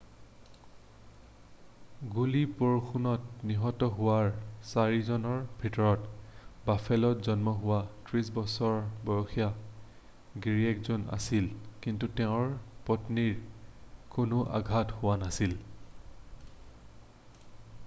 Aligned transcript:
গুলিবৰ্ষণত 2.13 3.43
নিহত 3.49 3.89
হোৱাৰ 3.97 4.29
চাৰিজনৰ 4.69 5.43
ভিতৰত 5.65 6.09
বাফেলোত 6.69 7.27
জন্ম 7.27 7.53
হোৱা 7.59 7.77
30 8.13 8.31
বছৰ 8.39 8.73
বয়সীয়া 9.09 9.49
গিৰীয়েকজনো 10.45 11.17
আছিল 11.19 11.49
কিন্তু 11.85 12.09
তেওঁৰ 12.21 12.51
পত্নীৰ 12.87 13.35
কোনো 14.17 14.41
আঘাত 14.61 14.97
হোৱা 15.03 15.19
নাছিল 15.27 15.55